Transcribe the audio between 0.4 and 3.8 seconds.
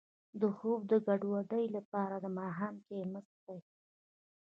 خوب د ګډوډۍ لپاره د ماښام چای مه څښئ